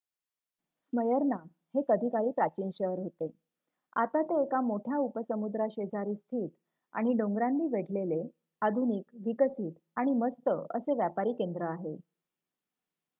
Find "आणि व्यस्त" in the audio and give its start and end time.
9.97-10.49